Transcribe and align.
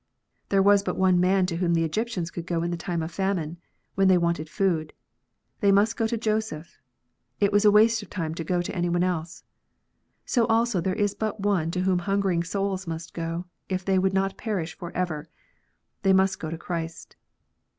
There 0.49 0.63
was 0.63 0.81
but 0.81 0.97
one 0.97 1.19
man 1.19 1.45
to 1.45 1.57
whom 1.57 1.75
the 1.75 1.83
Egyptians 1.83 2.31
could 2.31 2.47
go 2.47 2.63
in 2.63 2.71
the 2.71 2.75
time 2.75 3.03
of 3.03 3.11
famine, 3.11 3.57
when 3.93 4.07
they 4.07 4.17
wanted 4.17 4.49
food. 4.49 4.93
They 5.59 5.71
must 5.71 5.95
go 5.95 6.07
to 6.07 6.17
Joseph: 6.17 6.79
it 7.39 7.51
was 7.51 7.65
a 7.65 7.71
waste 7.71 8.01
of 8.01 8.09
time 8.09 8.33
to 8.33 8.43
go 8.43 8.63
to 8.63 8.75
any 8.75 8.89
one 8.89 9.03
else. 9.03 9.43
So 10.25 10.47
also 10.47 10.81
there 10.81 10.95
is 10.95 11.13
but 11.13 11.41
One 11.41 11.69
to 11.69 11.81
whom 11.81 11.99
hungering 11.99 12.41
souls 12.43 12.87
must 12.87 13.13
go, 13.13 13.45
if 13.69 13.85
they 13.85 13.99
would 13.99 14.11
not 14.15 14.37
perish 14.37 14.75
for 14.75 14.91
ever: 14.97 15.29
they 16.01 16.13
must 16.13 16.39
go 16.39 16.49
to 16.49 16.57
Christ. 16.57 17.15